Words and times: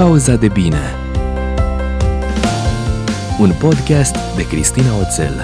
Pauza 0.00 0.36
de 0.36 0.48
bine 0.48 0.78
Un 3.40 3.50
podcast 3.60 4.36
de 4.36 4.46
Cristina 4.48 4.98
Oțel 4.98 5.40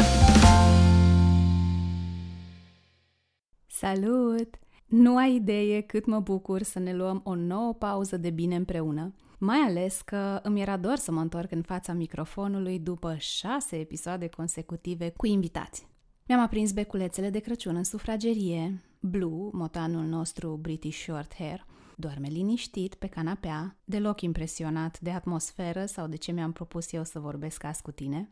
Salut! 3.66 4.54
Nu 4.86 5.16
ai 5.16 5.34
idee 5.34 5.80
cât 5.80 6.06
mă 6.06 6.20
bucur 6.20 6.62
să 6.62 6.78
ne 6.78 6.94
luăm 6.94 7.20
o 7.24 7.34
nouă 7.34 7.74
pauză 7.74 8.16
de 8.16 8.30
bine 8.30 8.56
împreună, 8.56 9.14
mai 9.38 9.58
ales 9.58 10.00
că 10.00 10.40
îmi 10.42 10.60
era 10.60 10.76
dor 10.76 10.96
să 10.96 11.12
mă 11.12 11.20
întorc 11.20 11.52
în 11.52 11.62
fața 11.62 11.92
microfonului 11.92 12.78
după 12.78 13.16
șase 13.18 13.76
episoade 13.76 14.28
consecutive 14.28 15.12
cu 15.16 15.26
invitați. 15.26 15.86
Mi-am 16.26 16.40
aprins 16.40 16.72
beculețele 16.72 17.30
de 17.30 17.38
Crăciun 17.38 17.76
în 17.76 17.84
sufragerie, 17.84 18.82
Blue, 19.00 19.48
motanul 19.52 20.04
nostru 20.04 20.58
British 20.62 20.98
Short 20.98 21.34
Hair, 21.34 21.66
doarme 21.98 22.28
liniștit 22.28 22.94
pe 22.94 23.06
canapea, 23.06 23.76
deloc 23.84 24.20
impresionat 24.20 25.00
de 25.00 25.10
atmosferă 25.10 25.86
sau 25.86 26.06
de 26.06 26.16
ce 26.16 26.32
mi-am 26.32 26.52
propus 26.52 26.92
eu 26.92 27.04
să 27.04 27.18
vorbesc 27.18 27.64
azi 27.64 27.82
cu 27.82 27.90
tine. 27.90 28.30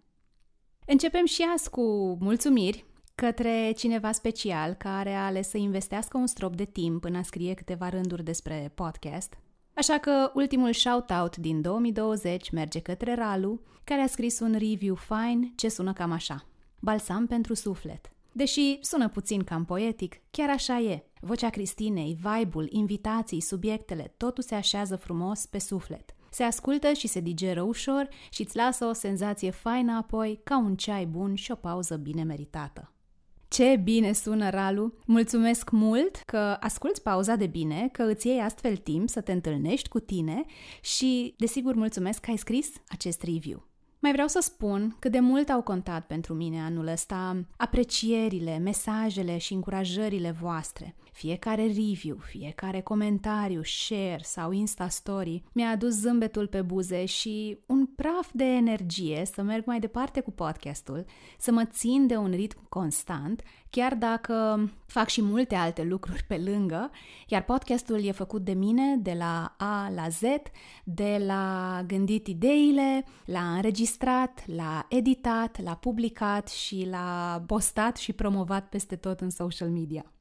Începem 0.86 1.26
și 1.26 1.46
azi 1.54 1.70
cu 1.70 2.16
mulțumiri 2.20 2.84
către 3.14 3.72
cineva 3.76 4.12
special 4.12 4.72
care 4.72 5.12
a 5.12 5.24
ales 5.24 5.48
să 5.48 5.56
investească 5.56 6.16
un 6.16 6.26
strop 6.26 6.56
de 6.56 6.64
timp 6.64 7.04
în 7.04 7.14
a 7.14 7.22
scrie 7.22 7.54
câteva 7.54 7.88
rânduri 7.88 8.24
despre 8.24 8.72
podcast. 8.74 9.38
Așa 9.74 9.98
că 9.98 10.30
ultimul 10.34 10.72
shout-out 10.72 11.36
din 11.36 11.60
2020 11.60 12.50
merge 12.50 12.80
către 12.80 13.14
Ralu, 13.14 13.60
care 13.84 14.00
a 14.00 14.06
scris 14.06 14.40
un 14.40 14.52
review 14.52 14.94
fine 14.94 15.52
ce 15.56 15.68
sună 15.68 15.92
cam 15.92 16.10
așa. 16.10 16.46
Balsam 16.80 17.26
pentru 17.26 17.54
suflet. 17.54 18.10
Deși 18.32 18.78
sună 18.80 19.08
puțin 19.08 19.44
cam 19.44 19.64
poetic, 19.64 20.14
chiar 20.30 20.50
așa 20.50 20.78
e. 20.78 21.04
Vocea 21.24 21.50
Cristinei, 21.50 22.18
vibe-ul, 22.22 22.66
invitații, 22.70 23.40
subiectele, 23.40 24.14
totul 24.16 24.42
se 24.42 24.54
așează 24.54 24.96
frumos 24.96 25.46
pe 25.46 25.58
suflet. 25.58 26.14
Se 26.30 26.42
ascultă 26.42 26.92
și 26.92 27.06
se 27.06 27.20
digeră 27.20 27.62
ușor 27.62 28.08
și 28.30 28.42
îți 28.42 28.56
lasă 28.56 28.84
o 28.84 28.92
senzație 28.92 29.50
faină 29.50 29.92
apoi, 29.92 30.40
ca 30.42 30.58
un 30.58 30.76
ceai 30.76 31.06
bun 31.06 31.34
și 31.34 31.50
o 31.50 31.54
pauză 31.54 31.96
bine 31.96 32.22
meritată. 32.22 32.92
Ce 33.48 33.76
bine 33.76 34.12
sună, 34.12 34.50
Ralu! 34.50 34.92
Mulțumesc 35.06 35.70
mult 35.70 36.16
că 36.16 36.56
asculți 36.60 37.02
pauza 37.02 37.36
de 37.36 37.46
bine, 37.46 37.88
că 37.92 38.02
îți 38.02 38.26
iei 38.26 38.40
astfel 38.40 38.76
timp 38.76 39.08
să 39.08 39.20
te 39.20 39.32
întâlnești 39.32 39.88
cu 39.88 40.00
tine 40.00 40.44
și, 40.80 41.34
desigur, 41.38 41.74
mulțumesc 41.74 42.20
că 42.20 42.30
ai 42.30 42.36
scris 42.36 42.70
acest 42.88 43.22
review. 43.22 43.68
Mai 43.98 44.12
vreau 44.12 44.28
să 44.28 44.38
spun 44.42 44.96
cât 44.98 45.12
de 45.12 45.20
mult 45.20 45.48
au 45.48 45.62
contat 45.62 46.06
pentru 46.06 46.34
mine 46.34 46.60
anul 46.60 46.86
ăsta 46.86 47.44
aprecierile, 47.56 48.58
mesajele 48.58 49.38
și 49.38 49.52
încurajările 49.52 50.30
voastre. 50.30 50.94
Fiecare 51.14 51.66
review, 51.66 52.16
fiecare 52.16 52.80
comentariu, 52.80 53.62
share 53.62 54.20
sau 54.22 54.52
Insta 54.52 54.88
Story 54.88 55.42
mi-a 55.52 55.68
adus 55.68 55.92
zâmbetul 55.92 56.46
pe 56.46 56.62
buze 56.62 57.04
și 57.04 57.58
un 57.66 57.86
praf 57.86 58.30
de 58.32 58.44
energie 58.44 59.22
să 59.24 59.42
merg 59.42 59.66
mai 59.66 59.80
departe 59.80 60.20
cu 60.20 60.30
podcastul, 60.30 61.04
să 61.38 61.52
mă 61.52 61.64
țin 61.64 62.06
de 62.06 62.16
un 62.16 62.30
ritm 62.30 62.68
constant, 62.68 63.42
chiar 63.70 63.94
dacă 63.94 64.68
fac 64.86 65.08
și 65.08 65.22
multe 65.22 65.54
alte 65.54 65.82
lucruri 65.82 66.24
pe 66.28 66.36
lângă, 66.36 66.90
iar 67.28 67.44
podcastul 67.44 68.04
e 68.04 68.12
făcut 68.12 68.44
de 68.44 68.52
mine 68.52 68.96
de 68.96 69.14
la 69.18 69.54
A 69.58 69.90
la 69.94 70.08
Z, 70.08 70.20
de 70.84 71.22
la 71.26 71.82
gândit 71.86 72.26
ideile, 72.26 73.04
la 73.24 73.54
înregistrat, 73.54 74.44
la 74.46 74.86
editat, 74.88 75.62
la 75.62 75.74
publicat 75.74 76.48
și 76.48 76.86
la 76.90 77.42
postat 77.46 77.96
și 77.96 78.12
promovat 78.12 78.68
peste 78.68 78.96
tot 78.96 79.20
în 79.20 79.30
social 79.30 79.68
media. 79.68 80.13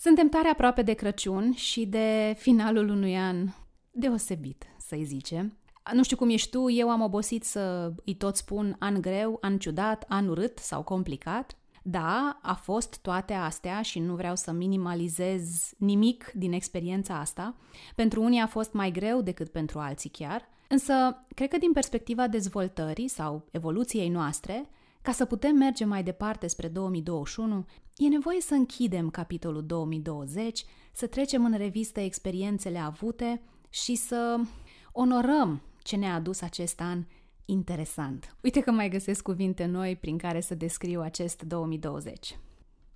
Suntem 0.00 0.28
tare 0.28 0.48
aproape 0.48 0.82
de 0.82 0.92
Crăciun 0.92 1.52
și 1.52 1.86
de 1.86 2.34
finalul 2.36 2.88
unui 2.88 3.16
an 3.16 3.48
deosebit, 3.90 4.64
să-i 4.78 5.04
zicem. 5.04 5.58
Nu 5.92 6.02
știu 6.02 6.16
cum 6.16 6.28
ești 6.28 6.50
tu, 6.50 6.70
eu 6.70 6.90
am 6.90 7.00
obosit 7.00 7.44
să 7.44 7.92
îi 8.04 8.14
tot 8.14 8.36
spun 8.36 8.76
an 8.78 9.00
greu, 9.00 9.38
an 9.40 9.58
ciudat, 9.58 10.04
an 10.08 10.28
urât 10.28 10.58
sau 10.58 10.82
complicat. 10.82 11.56
Da, 11.82 12.38
a 12.42 12.54
fost 12.54 12.98
toate 13.02 13.32
astea 13.32 13.82
și 13.82 13.98
nu 13.98 14.14
vreau 14.14 14.36
să 14.36 14.52
minimalizez 14.52 15.72
nimic 15.78 16.30
din 16.34 16.52
experiența 16.52 17.18
asta. 17.18 17.54
Pentru 17.94 18.22
unii 18.22 18.40
a 18.40 18.46
fost 18.46 18.72
mai 18.72 18.90
greu 18.90 19.20
decât 19.20 19.48
pentru 19.48 19.78
alții 19.78 20.10
chiar, 20.10 20.48
însă 20.68 21.26
cred 21.34 21.48
că 21.48 21.58
din 21.58 21.72
perspectiva 21.72 22.28
dezvoltării 22.28 23.08
sau 23.08 23.48
evoluției 23.50 24.08
noastre, 24.08 24.68
ca 25.02 25.12
să 25.12 25.24
putem 25.24 25.56
merge 25.56 25.84
mai 25.84 26.02
departe 26.02 26.46
spre 26.46 26.68
2021, 26.68 27.66
e 27.98 28.08
nevoie 28.08 28.40
să 28.40 28.54
închidem 28.54 29.10
capitolul 29.10 29.66
2020, 29.66 30.64
să 30.92 31.06
trecem 31.06 31.44
în 31.44 31.56
revistă 31.56 32.00
experiențele 32.00 32.78
avute 32.78 33.42
și 33.68 33.94
să 33.94 34.40
onorăm 34.92 35.62
ce 35.82 35.96
ne-a 35.96 36.14
adus 36.14 36.40
acest 36.40 36.80
an 36.80 37.04
interesant. 37.44 38.36
Uite 38.40 38.60
că 38.60 38.70
mai 38.70 38.88
găsesc 38.88 39.22
cuvinte 39.22 39.64
noi 39.64 39.96
prin 39.96 40.18
care 40.18 40.40
să 40.40 40.54
descriu 40.54 41.00
acest 41.00 41.42
2020. 41.42 42.38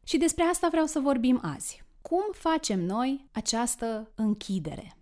Și 0.04 0.18
despre 0.18 0.42
asta 0.42 0.68
vreau 0.70 0.86
să 0.86 1.00
vorbim 1.00 1.40
azi. 1.42 1.82
Cum 2.02 2.24
facem 2.32 2.80
noi 2.80 3.28
această 3.32 4.10
închidere? 4.14 4.96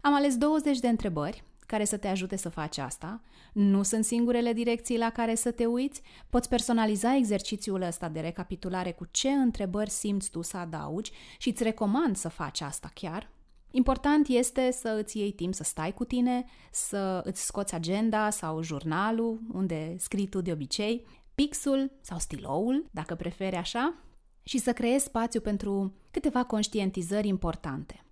Am 0.00 0.14
ales 0.14 0.36
20 0.36 0.78
de 0.78 0.88
întrebări 0.88 1.44
care 1.68 1.84
să 1.84 1.96
te 1.96 2.08
ajute 2.08 2.36
să 2.36 2.48
faci 2.48 2.78
asta. 2.78 3.20
Nu 3.52 3.82
sunt 3.82 4.04
singurele 4.04 4.52
direcții 4.52 4.98
la 4.98 5.10
care 5.10 5.34
să 5.34 5.50
te 5.50 5.66
uiți. 5.66 6.02
Poți 6.30 6.48
personaliza 6.48 7.16
exercițiul 7.16 7.82
ăsta 7.82 8.08
de 8.08 8.20
recapitulare 8.20 8.92
cu 8.92 9.06
ce 9.10 9.28
întrebări 9.28 9.90
simți 9.90 10.30
tu 10.30 10.42
să 10.42 10.56
adaugi 10.56 11.10
și 11.38 11.48
îți 11.48 11.62
recomand 11.62 12.16
să 12.16 12.28
faci 12.28 12.60
asta 12.60 12.90
chiar. 12.94 13.30
Important 13.70 14.28
este 14.28 14.70
să 14.70 14.96
îți 15.00 15.18
iei 15.18 15.32
timp 15.32 15.54
să 15.54 15.62
stai 15.62 15.94
cu 15.94 16.04
tine, 16.04 16.44
să 16.70 17.20
îți 17.24 17.44
scoți 17.44 17.74
agenda 17.74 18.30
sau 18.30 18.62
jurnalul, 18.62 19.40
unde 19.52 19.96
scrii 19.98 20.28
tu 20.28 20.40
de 20.40 20.52
obicei, 20.52 21.06
pixul 21.34 21.90
sau 22.00 22.18
stiloul, 22.18 22.84
dacă 22.90 23.14
preferi 23.14 23.56
așa, 23.56 23.94
și 24.42 24.58
să 24.58 24.72
creezi 24.72 25.04
spațiu 25.04 25.40
pentru 25.40 25.94
câteva 26.10 26.44
conștientizări 26.44 27.28
importante. 27.28 28.02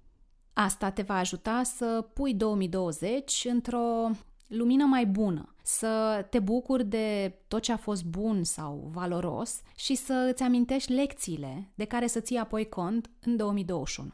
Asta 0.59 0.91
te 0.91 1.03
va 1.03 1.17
ajuta 1.17 1.63
să 1.63 2.09
pui 2.13 2.35
2020 2.35 3.47
într-o 3.49 4.11
lumină 4.47 4.85
mai 4.85 5.07
bună, 5.07 5.55
să 5.63 6.27
te 6.31 6.39
bucuri 6.39 6.85
de 6.85 7.39
tot 7.49 7.63
ce 7.63 7.73
a 7.73 7.77
fost 7.77 8.05
bun 8.05 8.45
sau 8.45 8.91
valoros 8.93 9.61
și 9.75 9.95
să 9.95 10.29
îți 10.33 10.43
amintești 10.43 10.93
lecțiile 10.93 11.71
de 11.75 11.85
care 11.85 12.07
să 12.07 12.21
ții 12.21 12.37
apoi 12.37 12.69
cont 12.69 13.11
în 13.21 13.37
2021. 13.37 14.13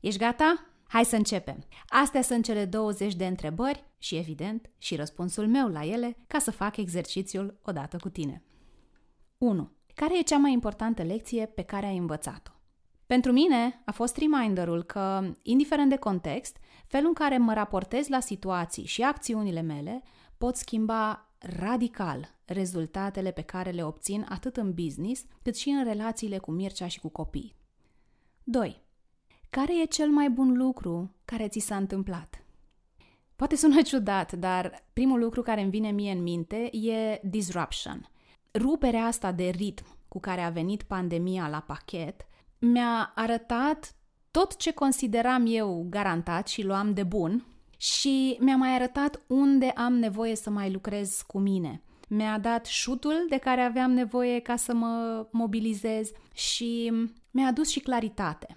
Ești 0.00 0.18
gata? 0.18 0.66
Hai 0.88 1.04
să 1.04 1.16
începem! 1.16 1.64
Astea 1.88 2.22
sunt 2.22 2.44
cele 2.44 2.64
20 2.64 3.14
de 3.14 3.26
întrebări 3.26 3.84
și, 3.98 4.16
evident, 4.16 4.70
și 4.78 4.96
răspunsul 4.96 5.46
meu 5.48 5.68
la 5.68 5.84
ele 5.84 6.16
ca 6.26 6.38
să 6.38 6.50
fac 6.50 6.76
exercițiul 6.76 7.58
odată 7.62 7.96
cu 7.96 8.08
tine. 8.08 8.42
1. 9.38 9.70
Care 9.94 10.18
e 10.18 10.22
cea 10.22 10.38
mai 10.38 10.52
importantă 10.52 11.02
lecție 11.02 11.46
pe 11.46 11.62
care 11.62 11.86
ai 11.86 11.96
învățat-o? 11.96 12.53
Pentru 13.06 13.32
mine 13.32 13.82
a 13.84 13.92
fost 13.92 14.16
reminderul 14.16 14.82
că, 14.82 15.32
indiferent 15.42 15.90
de 15.90 15.96
context, 15.96 16.56
felul 16.86 17.08
în 17.08 17.14
care 17.14 17.38
mă 17.38 17.52
raportez 17.52 18.08
la 18.08 18.20
situații 18.20 18.84
și 18.84 19.02
acțiunile 19.02 19.60
mele 19.60 20.02
pot 20.38 20.56
schimba 20.56 21.28
radical 21.38 22.34
rezultatele 22.44 23.30
pe 23.30 23.42
care 23.42 23.70
le 23.70 23.84
obțin 23.84 24.26
atât 24.28 24.56
în 24.56 24.72
business 24.72 25.24
cât 25.42 25.56
și 25.56 25.68
în 25.68 25.84
relațiile 25.84 26.38
cu 26.38 26.50
Mircea 26.50 26.86
și 26.86 27.00
cu 27.00 27.08
copii. 27.08 27.56
2. 28.44 28.82
Care 29.50 29.80
e 29.80 29.84
cel 29.84 30.08
mai 30.08 30.30
bun 30.30 30.56
lucru 30.56 31.14
care 31.24 31.48
ți 31.48 31.58
s-a 31.58 31.76
întâmplat? 31.76 32.44
Poate 33.36 33.56
sună 33.56 33.82
ciudat, 33.90 34.32
dar 34.32 34.84
primul 34.92 35.20
lucru 35.20 35.42
care 35.42 35.60
îmi 35.60 35.70
vine 35.70 35.90
mie 35.90 36.12
în 36.12 36.22
minte 36.22 36.76
e 36.76 37.20
disruption. 37.22 38.10
Ruperea 38.54 39.04
asta 39.04 39.32
de 39.32 39.48
ritm 39.48 39.84
cu 40.08 40.20
care 40.20 40.40
a 40.40 40.50
venit 40.50 40.82
pandemia 40.82 41.48
la 41.48 41.60
pachet 41.60 42.26
mi-a 42.64 43.12
arătat 43.14 43.94
tot 44.30 44.56
ce 44.56 44.72
consideram 44.72 45.44
eu 45.48 45.86
garantat 45.90 46.48
și 46.48 46.62
luam 46.62 46.94
de 46.94 47.02
bun 47.02 47.46
și 47.76 48.36
mi-a 48.40 48.56
mai 48.56 48.74
arătat 48.74 49.20
unde 49.26 49.66
am 49.66 49.94
nevoie 49.94 50.36
să 50.36 50.50
mai 50.50 50.72
lucrez 50.72 51.22
cu 51.26 51.38
mine. 51.38 51.82
Mi-a 52.08 52.38
dat 52.38 52.66
șutul 52.66 53.26
de 53.28 53.36
care 53.36 53.60
aveam 53.60 53.90
nevoie 53.90 54.40
ca 54.40 54.56
să 54.56 54.74
mă 54.74 55.26
mobilizez 55.30 56.10
și 56.34 56.92
mi-a 57.30 57.46
adus 57.46 57.68
și 57.68 57.80
claritate. 57.80 58.56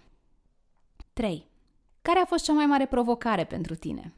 3. 1.13 1.45
Care 2.01 2.19
a 2.19 2.25
fost 2.25 2.44
cea 2.44 2.54
mai 2.54 2.65
mare 2.65 2.86
provocare 2.86 3.44
pentru 3.44 3.75
tine? 3.75 4.13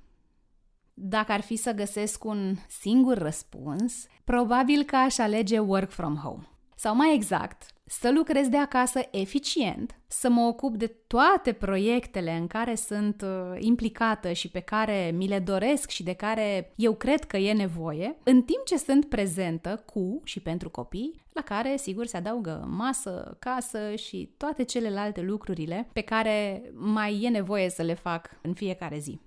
Dacă 0.94 1.32
ar 1.32 1.42
fi 1.42 1.56
să 1.56 1.72
găsesc 1.72 2.24
un 2.24 2.56
singur 2.68 3.18
răspuns, 3.18 4.08
probabil 4.24 4.84
că 4.84 4.96
aș 4.96 5.18
alege 5.18 5.60
work 5.60 5.92
from 5.92 6.16
home. 6.16 6.49
Sau 6.82 6.96
mai 6.96 7.14
exact, 7.14 7.66
să 7.86 8.12
lucrez 8.12 8.48
de 8.48 8.58
acasă 8.58 9.00
eficient, 9.12 10.00
să 10.08 10.30
mă 10.30 10.42
ocup 10.42 10.76
de 10.76 10.88
toate 10.88 11.54
proiectele 11.54 12.32
în 12.32 12.48
care 12.48 12.76
sunt 12.76 13.22
uh, 13.22 13.58
implicată 13.60 14.32
și 14.32 14.50
pe 14.50 14.60
care 14.60 15.12
mi 15.16 15.28
le 15.28 15.40
doresc 15.40 15.90
și 15.90 16.04
de 16.04 16.14
care 16.14 16.74
eu 16.76 16.94
cred 16.94 17.24
că 17.24 17.38
e 17.38 17.54
nevoie, 17.54 18.18
în 18.24 18.42
timp 18.42 18.66
ce 18.66 18.78
sunt 18.78 19.06
prezentă 19.06 19.84
cu 19.86 20.22
și 20.24 20.40
pentru 20.40 20.70
copii, 20.70 21.22
la 21.34 21.42
care, 21.42 21.78
sigur, 21.78 22.06
se 22.06 22.18
adaugă 22.18 22.68
masă, 22.70 23.38
casă 23.40 23.96
și 23.96 24.34
toate 24.38 24.64
celelalte 24.64 25.22
lucrurile 25.22 25.90
pe 25.94 26.02
care 26.02 26.64
mai 26.74 27.22
e 27.22 27.30
nevoie 27.30 27.70
să 27.70 27.82
le 27.82 27.94
fac 27.94 28.30
în 28.42 28.54
fiecare 28.54 28.98
zi. 28.98 29.20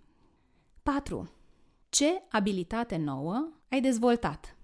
4. 0.82 1.32
Ce 1.88 2.22
abilitate 2.28 2.96
nouă 2.96 3.48
ai 3.68 3.80
dezvoltat? 3.80 4.56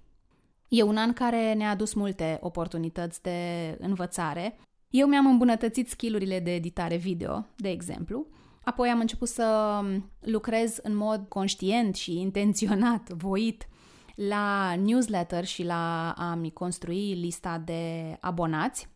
E 0.68 0.82
un 0.82 0.96
an 0.96 1.12
care 1.12 1.52
ne-a 1.52 1.70
adus 1.70 1.94
multe 1.94 2.38
oportunități 2.42 3.22
de 3.22 3.76
învățare. 3.80 4.58
Eu 4.90 5.06
mi-am 5.08 5.26
îmbunătățit 5.26 5.88
skillurile 5.88 6.40
de 6.40 6.54
editare 6.54 6.96
video, 6.96 7.46
de 7.56 7.70
exemplu. 7.70 8.26
Apoi 8.64 8.88
am 8.88 9.00
început 9.00 9.28
să 9.28 9.80
lucrez 10.20 10.78
în 10.82 10.96
mod 10.96 11.24
conștient 11.28 11.94
și 11.94 12.20
intenționat, 12.20 13.08
voit, 13.08 13.68
la 14.14 14.74
newsletter 14.74 15.44
și 15.44 15.64
la 15.64 16.12
a-mi 16.12 16.52
construi 16.52 17.14
lista 17.14 17.58
de 17.58 18.16
abonați 18.20 18.88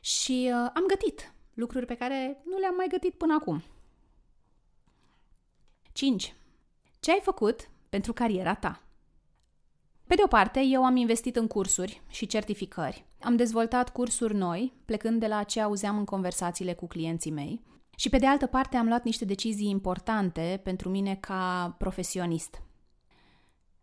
și 0.00 0.50
uh, 0.52 0.70
am 0.74 0.84
gătit 0.86 1.32
lucruri 1.54 1.86
pe 1.86 1.94
care 1.94 2.42
nu 2.44 2.58
le-am 2.58 2.74
mai 2.74 2.86
gătit 2.88 3.14
până 3.14 3.36
acum. 3.40 3.62
5. 5.92 6.34
Ce 7.00 7.10
ai 7.10 7.20
făcut 7.22 7.70
pentru 7.88 8.12
cariera 8.12 8.54
ta? 8.54 8.82
Pe 10.10 10.16
de 10.16 10.22
o 10.24 10.26
parte, 10.26 10.60
eu 10.60 10.84
am 10.84 10.96
investit 10.96 11.36
în 11.36 11.46
cursuri 11.46 12.02
și 12.08 12.26
certificări. 12.26 13.04
Am 13.20 13.36
dezvoltat 13.36 13.92
cursuri 13.92 14.34
noi, 14.34 14.72
plecând 14.84 15.20
de 15.20 15.26
la 15.26 15.42
ce 15.42 15.60
auzeam 15.60 15.98
în 15.98 16.04
conversațiile 16.04 16.74
cu 16.74 16.86
clienții 16.86 17.30
mei. 17.30 17.62
Și 17.96 18.08
pe 18.08 18.18
de 18.18 18.26
altă 18.26 18.46
parte, 18.46 18.76
am 18.76 18.86
luat 18.86 19.04
niște 19.04 19.24
decizii 19.24 19.68
importante 19.68 20.60
pentru 20.64 20.88
mine 20.88 21.14
ca 21.14 21.74
profesionist. 21.78 22.62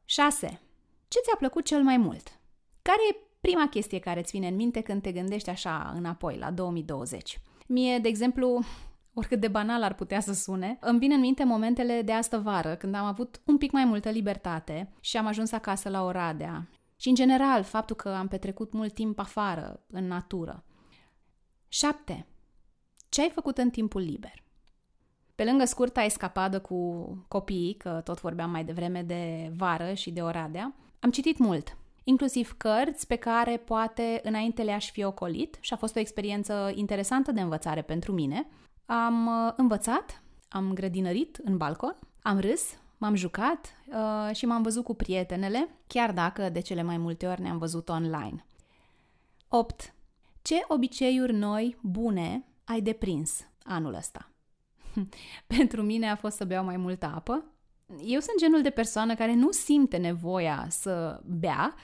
6. 0.06 0.62
Ce 1.08 1.20
ți-a 1.20 1.36
plăcut 1.38 1.66
cel 1.66 1.84
mai 1.84 1.98
mult? 1.98 2.40
Care 2.82 3.00
e 3.12 3.18
prima 3.42 3.68
chestie 3.68 4.00
care 4.00 4.20
îți 4.20 4.32
vine 4.32 4.48
în 4.48 4.56
minte 4.56 4.82
când 4.82 5.02
te 5.02 5.12
gândești 5.12 5.50
așa 5.50 5.94
înapoi, 5.96 6.38
la 6.38 6.52
2020? 6.52 7.42
Mie, 7.68 8.00
de 8.00 8.08
exemplu, 8.08 8.64
oricât 9.18 9.40
de 9.40 9.48
banal 9.48 9.84
ar 9.84 9.94
putea 9.94 10.20
să 10.20 10.34
sune, 10.34 10.78
îmi 10.82 11.00
vin 11.00 11.12
în 11.12 11.20
minte 11.20 11.44
momentele 11.44 12.02
de 12.02 12.12
astă 12.12 12.38
vară, 12.38 12.76
când 12.76 12.96
am 12.96 13.06
avut 13.06 13.42
un 13.46 13.58
pic 13.58 13.72
mai 13.72 13.86
multă 13.86 14.10
libertate 14.10 14.94
și 15.00 15.18
am 15.18 15.26
ajuns 15.26 15.52
acasă 15.52 15.90
la 15.90 16.04
Oradea. 16.04 16.70
Și, 16.96 17.10
în 17.10 17.16
general, 17.16 17.64
faptul 17.64 17.96
că 17.96 18.10
am 18.10 18.28
petrecut 18.28 18.74
mult 18.74 18.94
timp 18.94 19.20
afară, 19.20 19.80
în 19.88 20.08
natură. 20.08 20.64
7. 21.68 22.26
Ce 23.10 23.22
ai 23.22 23.30
făcut 23.30 23.58
în 23.58 23.70
timpul 23.70 24.02
liber? 24.02 24.44
Pe 25.36 25.44
lângă 25.44 25.66
scurta 25.66 26.02
escapadă 26.02 26.60
cu 26.60 27.06
copiii, 27.28 27.74
că 27.74 28.02
tot 28.04 28.22
vorbeam 28.22 28.50
mai 28.50 28.64
devreme 28.64 29.04
de 29.04 29.52
vară 29.56 29.94
și 29.94 30.12
de 30.12 30.22
Oradea, 30.22 30.76
am 31.00 31.12
citit 31.12 31.38
mult, 31.38 31.78
inclusiv 32.04 32.58
cărți 32.58 33.08
pe 33.08 33.16
care 33.16 33.58
poate 33.58 34.20
înainte 34.24 34.64
le-aș 34.64 34.92
fi 34.92 35.04
ocolit 35.04 35.58
și 35.60 35.74
a 35.74 35.78
fost 35.78 35.96
o 35.96 36.00
experiență 36.00 36.72
interesantă 36.76 37.32
de 37.32 37.42
învățare 37.42 37.82
pentru 37.82 38.12
mine. 38.12 38.48
Am 38.90 39.28
uh, 39.28 39.54
învățat, 39.56 40.22
am 40.50 40.74
grădinărit 40.74 41.36
în 41.44 41.58
balcon, 41.58 41.96
am 42.22 42.40
râs, 42.40 42.78
m-am 42.98 43.16
jucat 43.16 43.76
uh, 43.88 44.36
și 44.36 44.46
m-am 44.46 44.62
văzut 44.62 44.84
cu 44.84 44.94
prietenele, 44.94 45.70
chiar 45.88 46.12
dacă 46.14 46.50
de 46.50 46.60
cele 46.60 46.82
mai 46.82 46.98
multe 46.98 47.28
ori 47.28 47.42
ne-am 47.42 47.58
văzut 47.58 47.90
online. 47.90 48.46
8. 49.48 49.94
Ce 50.42 50.56
obiceiuri 50.68 51.34
noi, 51.34 51.78
bune, 51.82 52.46
ai 52.64 52.82
deprins 52.82 53.48
anul 53.64 53.94
ăsta? 53.94 54.32
Pentru 55.58 55.82
mine 55.82 56.10
a 56.10 56.16
fost 56.16 56.36
să 56.36 56.46
beau 56.46 56.64
mai 56.64 56.78
multă 56.78 57.12
apă, 57.16 57.46
eu 58.06 58.20
sunt 58.20 58.40
genul 58.40 58.62
de 58.62 58.70
persoană 58.70 59.16
care 59.16 59.34
nu 59.34 59.52
simte 59.52 59.98
nevoia 59.98 60.66
să 60.70 61.22
bea, 61.26 61.76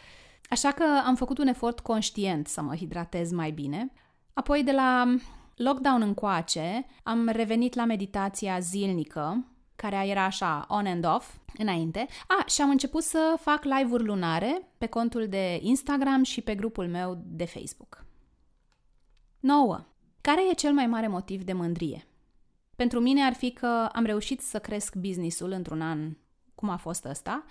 așa 0.49 0.71
că 0.71 0.83
am 1.05 1.15
făcut 1.15 1.37
un 1.37 1.47
efort 1.47 1.79
conștient 1.79 2.47
să 2.47 2.61
mă 2.61 2.75
hidratez 2.75 3.31
mai 3.31 3.51
bine. 3.51 3.91
Apoi 4.33 4.63
de 4.63 4.71
la 4.71 5.15
lockdown 5.55 6.01
încoace 6.01 6.85
am 7.03 7.27
revenit 7.27 7.73
la 7.73 7.85
meditația 7.85 8.59
zilnică, 8.59 9.47
care 9.75 10.07
era 10.07 10.23
așa 10.23 10.65
on 10.69 10.85
and 10.85 11.05
off 11.05 11.35
înainte. 11.57 12.07
A, 12.27 12.45
și 12.45 12.61
am 12.61 12.69
început 12.69 13.03
să 13.03 13.35
fac 13.39 13.63
live-uri 13.63 14.03
lunare 14.03 14.67
pe 14.77 14.85
contul 14.85 15.27
de 15.27 15.59
Instagram 15.61 16.23
și 16.23 16.41
pe 16.41 16.55
grupul 16.55 16.87
meu 16.87 17.23
de 17.25 17.45
Facebook. 17.45 18.05
9. 19.39 19.85
Care 20.21 20.41
e 20.49 20.53
cel 20.53 20.73
mai 20.73 20.87
mare 20.87 21.07
motiv 21.07 21.43
de 21.43 21.53
mândrie? 21.53 22.07
Pentru 22.75 22.99
mine 22.99 23.21
ar 23.21 23.33
fi 23.33 23.51
că 23.51 23.89
am 23.91 24.05
reușit 24.05 24.41
să 24.41 24.59
cresc 24.59 24.95
businessul 24.95 25.51
într-un 25.51 25.81
an 25.81 26.17
cum 26.55 26.69
a 26.69 26.77
fost 26.77 27.05
ăsta 27.05 27.45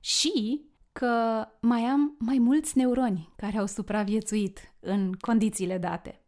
și 0.00 0.64
că 0.92 1.46
mai 1.60 1.80
am 1.80 2.16
mai 2.18 2.38
mulți 2.38 2.78
neuroni 2.78 3.32
care 3.36 3.58
au 3.58 3.66
supraviețuit 3.66 4.72
în 4.80 5.12
condițiile 5.12 5.78
date. 5.78 6.19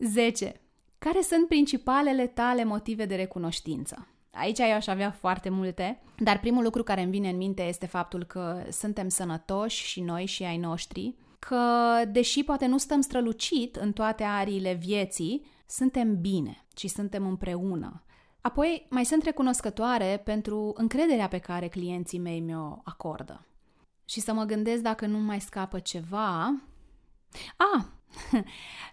10. 0.00 0.60
Care 0.98 1.20
sunt 1.20 1.48
principalele 1.48 2.26
tale 2.26 2.64
motive 2.64 3.04
de 3.04 3.14
recunoștință? 3.14 4.06
Aici 4.32 4.58
eu 4.58 4.74
aș 4.74 4.86
avea 4.86 5.10
foarte 5.10 5.48
multe, 5.48 6.02
dar 6.18 6.40
primul 6.40 6.62
lucru 6.62 6.82
care 6.82 7.02
îmi 7.02 7.10
vine 7.10 7.28
în 7.28 7.36
minte 7.36 7.62
este 7.62 7.86
faptul 7.86 8.24
că 8.24 8.62
suntem 8.70 9.08
sănătoși 9.08 9.84
și 9.86 10.00
noi 10.00 10.26
și 10.26 10.42
ai 10.42 10.56
noștri, 10.56 11.14
că 11.38 11.64
deși 12.08 12.44
poate 12.44 12.66
nu 12.66 12.78
stăm 12.78 13.00
strălucit 13.00 13.76
în 13.76 13.92
toate 13.92 14.22
ariile 14.22 14.72
vieții, 14.72 15.46
suntem 15.66 16.20
bine 16.20 16.66
și 16.76 16.88
suntem 16.88 17.26
împreună. 17.26 18.04
Apoi, 18.40 18.86
mai 18.90 19.04
sunt 19.04 19.22
recunoscătoare 19.22 20.20
pentru 20.24 20.72
încrederea 20.76 21.28
pe 21.28 21.38
care 21.38 21.68
clienții 21.68 22.18
mei 22.18 22.40
mi-o 22.40 22.80
acordă. 22.84 23.46
Și 24.04 24.20
să 24.20 24.32
mă 24.32 24.44
gândesc 24.44 24.82
dacă 24.82 25.06
nu 25.06 25.18
mai 25.18 25.40
scapă 25.40 25.78
ceva. 25.78 26.62
Ah, 27.56 27.84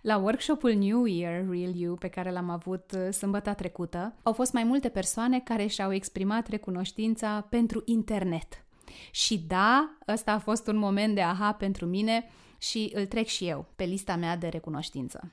la 0.01 0.17
workshopul 0.17 0.73
New 0.73 1.05
Year 1.05 1.49
Real 1.49 1.75
You 1.75 1.95
pe 1.95 2.07
care 2.07 2.31
l-am 2.31 2.49
avut 2.49 2.91
uh, 2.95 3.13
sâmbătă 3.13 3.53
trecută, 3.53 4.15
au 4.23 4.33
fost 4.33 4.53
mai 4.53 4.63
multe 4.63 4.89
persoane 4.89 5.39
care 5.39 5.67
și-au 5.67 5.93
exprimat 5.93 6.47
recunoștința 6.47 7.45
pentru 7.49 7.81
internet. 7.85 8.65
Și 9.11 9.37
da, 9.37 9.97
ăsta 10.07 10.31
a 10.31 10.39
fost 10.39 10.67
un 10.67 10.77
moment 10.77 11.15
de 11.15 11.21
aha 11.21 11.53
pentru 11.53 11.85
mine 11.85 12.29
și 12.57 12.91
îl 12.93 13.05
trec 13.05 13.27
și 13.27 13.47
eu 13.47 13.65
pe 13.75 13.83
lista 13.83 14.15
mea 14.15 14.37
de 14.37 14.47
recunoștință. 14.47 15.31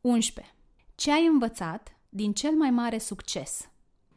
11. 0.00 0.54
Ce 0.94 1.12
ai 1.12 1.26
învățat 1.26 1.96
din 2.08 2.32
cel 2.32 2.52
mai 2.52 2.70
mare 2.70 2.98
succes? 2.98 3.68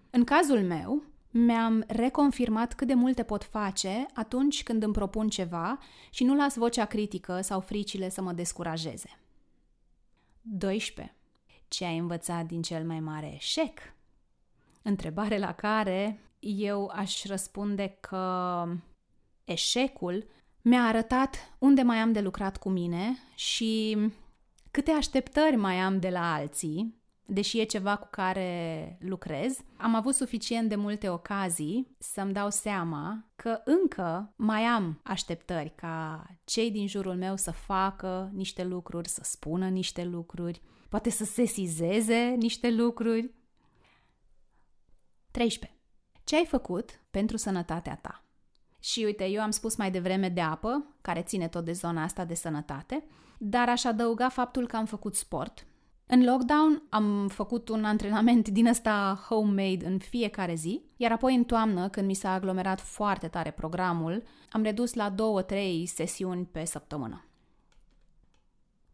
În 0.09 0.23
cazul 0.23 0.59
meu, 0.59 1.03
mi-am 1.35 1.83
reconfirmat 1.87 2.73
cât 2.73 2.87
de 2.87 2.93
multe 2.93 3.23
pot 3.23 3.43
face 3.43 4.05
atunci 4.13 4.63
când 4.63 4.83
îmi 4.83 4.93
propun 4.93 5.29
ceva 5.29 5.77
și 6.09 6.23
nu 6.23 6.35
las 6.35 6.55
vocea 6.55 6.85
critică 6.85 7.41
sau 7.41 7.59
fricile 7.59 8.09
să 8.09 8.21
mă 8.21 8.31
descurajeze. 8.31 9.19
12. 10.41 11.15
Ce 11.67 11.85
ai 11.85 11.97
învățat 11.97 12.45
din 12.45 12.61
cel 12.61 12.85
mai 12.85 12.99
mare 12.99 13.33
eșec? 13.35 13.79
Întrebare 14.81 15.37
la 15.37 15.53
care 15.53 16.19
eu 16.39 16.91
aș 16.93 17.25
răspunde 17.25 17.97
că 17.99 18.65
eșecul 19.43 20.27
mi-a 20.61 20.83
arătat 20.83 21.55
unde 21.59 21.81
mai 21.81 21.97
am 21.97 22.11
de 22.11 22.21
lucrat 22.21 22.57
cu 22.57 22.69
mine 22.69 23.17
și 23.35 23.97
câte 24.71 24.91
așteptări 24.91 25.55
mai 25.55 25.79
am 25.79 25.99
de 25.99 26.09
la 26.09 26.33
alții, 26.33 27.02
deși 27.33 27.59
e 27.59 27.63
ceva 27.63 27.95
cu 27.95 28.07
care 28.11 28.97
lucrez, 29.01 29.57
am 29.77 29.95
avut 29.95 30.15
suficient 30.15 30.69
de 30.69 30.75
multe 30.75 31.09
ocazii 31.09 31.95
să-mi 31.99 32.33
dau 32.33 32.49
seama 32.49 33.25
că 33.35 33.61
încă 33.65 34.33
mai 34.35 34.61
am 34.61 34.99
așteptări 35.03 35.73
ca 35.75 36.25
cei 36.43 36.71
din 36.71 36.87
jurul 36.87 37.15
meu 37.15 37.35
să 37.35 37.51
facă 37.51 38.31
niște 38.33 38.63
lucruri, 38.63 39.09
să 39.09 39.21
spună 39.23 39.67
niște 39.67 40.03
lucruri, 40.03 40.61
poate 40.89 41.09
să 41.09 41.23
sesizeze 41.23 42.35
niște 42.37 42.71
lucruri. 42.71 43.33
13. 45.31 45.79
Ce 46.23 46.35
ai 46.35 46.45
făcut 46.45 47.01
pentru 47.11 47.37
sănătatea 47.37 47.95
ta? 47.95 48.23
Și 48.79 49.03
uite, 49.03 49.25
eu 49.25 49.41
am 49.41 49.51
spus 49.51 49.75
mai 49.75 49.91
devreme 49.91 50.29
de 50.29 50.41
apă, 50.41 50.95
care 51.01 51.21
ține 51.21 51.47
tot 51.47 51.65
de 51.65 51.71
zona 51.71 52.03
asta 52.03 52.25
de 52.25 52.33
sănătate, 52.33 53.03
dar 53.37 53.69
aș 53.69 53.83
adăuga 53.83 54.29
faptul 54.29 54.67
că 54.67 54.75
am 54.75 54.85
făcut 54.85 55.15
sport. 55.15 55.67
În 56.13 56.23
lockdown 56.23 56.83
am 56.89 57.27
făcut 57.27 57.69
un 57.69 57.85
antrenament 57.85 58.47
din 58.47 58.67
ăsta 58.67 59.25
homemade 59.29 59.85
în 59.85 59.99
fiecare 59.99 60.55
zi, 60.55 60.81
iar 60.97 61.11
apoi 61.11 61.35
în 61.35 61.43
toamnă, 61.43 61.89
când 61.89 62.07
mi 62.07 62.13
s-a 62.13 62.33
aglomerat 62.33 62.79
foarte 62.79 63.27
tare 63.27 63.51
programul, 63.51 64.23
am 64.51 64.63
redus 64.63 64.93
la 64.93 65.15
2-3 65.15 65.15
sesiuni 65.85 66.45
pe 66.45 66.65
săptămână. 66.65 67.25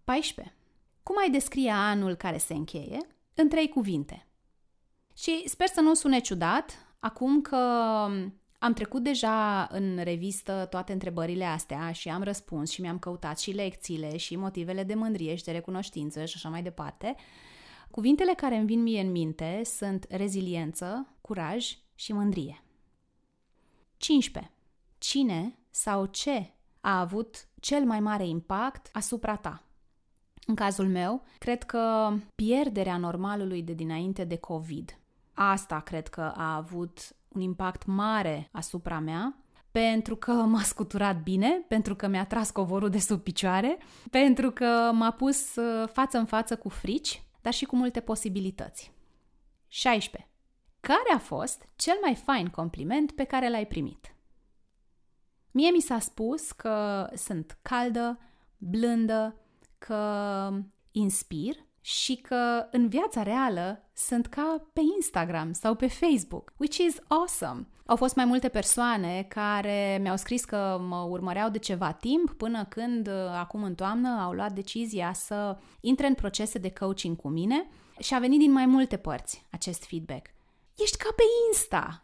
14. 0.04 0.56
Cum 1.04 1.16
ai 1.18 1.30
descrie 1.30 1.72
anul 1.72 2.16
care 2.16 2.38
se 2.38 2.54
încheie? 2.54 2.98
În 3.34 3.50
trei 3.50 3.70
cuvinte. 3.70 4.28
Și 5.16 5.44
sper 5.46 5.68
să 5.68 5.82
nu 5.82 5.94
sune 5.94 6.20
ciudat, 6.20 6.96
acum 7.00 7.42
că 7.42 7.58
am 8.60 8.74
trecut 8.74 9.04
deja 9.04 9.68
în 9.72 10.00
revistă 10.04 10.68
toate 10.70 10.92
întrebările 10.92 11.46
astea 11.46 11.92
și 11.92 12.10
am 12.10 12.24
răspuns 12.24 12.72
și 12.72 12.82
mi-am 12.82 13.00
căutat 13.00 13.40
și 13.40 13.52
lecțiile 13.52 14.18
și 14.18 14.36
motivele 14.36 14.84
de 14.84 14.94
mândrie 14.94 15.36
și 15.36 15.44
de 15.44 15.52
recunoștință 15.52 16.26
și 16.26 16.34
așa 16.36 16.50
mai 16.50 16.64
departe. 16.64 17.16
Cuvintele 17.92 18.34
care 18.34 18.56
îmi 18.56 18.66
vin 18.66 18.82
mie 18.82 19.02
în 19.02 19.12
minte 19.12 19.62
sunt 19.64 20.06
reziliență, 20.10 21.16
curaj 21.22 21.78
și 21.96 22.14
mândrie. 22.14 22.64
15. 23.98 24.54
Cine 24.98 25.58
sau 25.70 26.06
ce 26.06 26.54
a 26.82 27.00
avut 27.00 27.48
cel 27.60 27.86
mai 27.86 28.00
mare 28.00 28.28
impact 28.28 28.90
asupra 28.94 29.36
ta? 29.36 29.64
În 30.46 30.56
cazul 30.56 30.88
meu, 30.88 31.24
cred 31.38 31.64
că 31.64 32.14
pierderea 32.36 32.98
normalului 32.98 33.64
de 33.64 33.74
dinainte 33.74 34.24
de 34.24 34.36
COVID 34.36 35.00
asta 35.42 35.80
cred 35.80 36.08
că 36.08 36.22
a 36.22 36.56
avut 36.56 37.16
un 37.30 37.42
impact 37.42 37.86
mare 37.86 38.50
asupra 38.52 39.00
mea, 39.00 39.38
pentru 39.72 40.16
că 40.16 40.32
m-a 40.32 40.62
scuturat 40.62 41.24
bine, 41.24 41.66
pentru 41.68 41.96
că 41.96 42.08
mi-a 42.08 42.26
tras 42.26 42.52
covorul 42.52 42.90
de 42.90 43.00
sub 43.00 43.22
picioare, 43.22 43.78
pentru 44.10 44.52
că 44.52 44.92
m-a 44.94 45.12
pus 45.12 45.56
uh, 45.56 45.90
față 45.94 46.18
în 46.18 46.26
față 46.26 46.58
cu 46.58 46.70
frici, 46.70 47.24
dar 47.42 47.54
și 47.54 47.66
cu 47.66 47.76
multe 47.76 48.00
posibilități. 48.00 48.94
16. 49.68 50.30
Care 50.80 51.14
a 51.14 51.18
fost 51.18 51.68
cel 51.76 51.98
mai 52.02 52.16
fain 52.16 52.48
compliment 52.48 53.12
pe 53.12 53.24
care 53.24 53.50
l-ai 53.50 53.66
primit? 53.66 54.16
Mie 55.52 55.70
mi 55.70 55.80
s-a 55.82 56.00
spus 56.00 56.52
că 56.52 57.08
sunt 57.16 57.58
caldă, 57.62 58.20
blândă, 58.58 59.36
că 59.78 60.52
inspir 60.92 61.56
și 61.82 62.16
că 62.16 62.68
în 62.72 62.88
viața 62.88 63.24
reală 63.24 63.90
sunt 63.94 64.28
ca 64.28 64.70
pe 64.74 64.82
Instagram 64.96 65.52
sau 65.54 65.76
pe 65.76 65.88
Facebook, 65.88 66.54
which 66.58 66.78
is 66.78 66.98
awesome. 67.08 67.68
Au 67.86 67.96
fost 67.96 68.16
mai 68.16 68.26
multe 68.26 68.50
persoane 68.50 69.26
care 69.30 70.00
mi-au 70.02 70.18
scris 70.18 70.46
că 70.46 70.82
mă 70.88 71.08
urmăreau 71.10 71.50
de 71.50 71.58
ceva 71.58 71.92
timp 71.92 72.32
până 72.32 72.66
când, 72.66 73.10
acum 73.38 73.64
în 73.64 73.76
toamnă, 73.76 74.22
au 74.22 74.32
luat 74.32 74.54
decizia 74.54 75.14
să 75.14 75.58
intre 75.80 76.08
în 76.08 76.14
procese 76.14 76.58
de 76.58 76.72
coaching 76.72 77.16
cu 77.16 77.28
mine 77.28 77.70
și 78.00 78.14
a 78.14 78.20
venit 78.20 78.40
din 78.40 78.52
mai 78.52 78.66
multe 78.66 78.98
părți 78.98 79.46
acest 79.52 79.86
feedback. 79.86 80.28
Ești 80.78 80.98
ca 80.98 81.10
pe 81.16 81.24
Insta! 81.48 82.04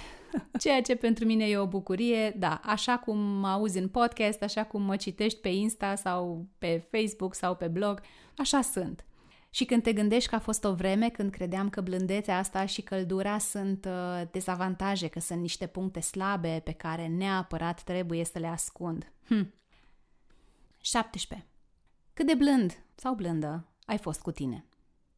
Ceea 0.62 0.82
ce 0.82 0.94
pentru 0.94 1.24
mine 1.24 1.44
e 1.44 1.58
o 1.58 1.66
bucurie, 1.66 2.34
da, 2.38 2.60
așa 2.64 2.98
cum 2.98 3.18
mă 3.18 3.48
auzi 3.48 3.78
în 3.78 3.88
podcast, 3.88 4.42
așa 4.42 4.64
cum 4.64 4.82
mă 4.82 4.96
citești 4.96 5.40
pe 5.40 5.48
Insta 5.48 5.94
sau 5.94 6.46
pe 6.58 6.86
Facebook 6.90 7.34
sau 7.34 7.54
pe 7.54 7.68
blog, 7.68 8.00
așa 8.36 8.60
sunt. 8.60 9.04
Și 9.50 9.64
când 9.64 9.82
te 9.82 9.92
gândești 9.92 10.28
că 10.28 10.34
a 10.34 10.38
fost 10.38 10.64
o 10.64 10.74
vreme 10.74 11.08
când 11.08 11.30
credeam 11.30 11.68
că 11.68 11.80
blândețea 11.80 12.38
asta 12.38 12.66
și 12.66 12.82
căldura 12.82 13.38
sunt 13.38 13.84
uh, 13.84 14.22
dezavantaje, 14.30 15.08
că 15.08 15.20
sunt 15.20 15.40
niște 15.40 15.66
puncte 15.66 16.00
slabe 16.00 16.60
pe 16.64 16.72
care 16.72 17.06
neapărat 17.06 17.82
trebuie 17.82 18.24
să 18.24 18.38
le 18.38 18.46
ascund. 18.46 19.12
Hm. 19.26 19.54
17. 20.80 21.48
Cât 22.14 22.26
de 22.26 22.34
blând 22.34 22.84
sau 22.94 23.14
blândă 23.14 23.66
ai 23.86 23.98
fost 23.98 24.20
cu 24.20 24.30
tine? 24.30 24.64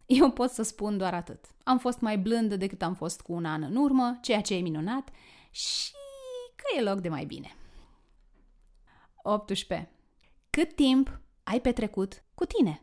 Eu 0.07 0.31
pot 0.31 0.51
să 0.51 0.63
spun 0.63 0.99
doar 0.99 1.15
atât. 1.15 1.45
Am 1.65 1.79
fost 1.79 2.01
mai 2.01 2.19
blândă 2.19 2.57
decât 2.57 2.83
am 2.83 2.95
fost 2.95 3.21
cu 3.21 3.33
un 3.33 3.45
an 3.45 3.63
în 3.63 3.77
urmă, 3.77 4.19
ceea 4.23 4.41
ce 4.41 4.55
e 4.55 4.61
minunat 4.61 5.09
și 5.51 5.93
că 6.57 6.79
e 6.79 6.83
loc 6.83 7.01
de 7.01 7.09
mai 7.09 7.25
bine. 7.25 7.57
18. 9.23 9.91
Cât 10.51 10.75
timp 10.75 11.21
ai 11.43 11.61
petrecut 11.61 12.25
cu 12.35 12.45
tine? 12.45 12.83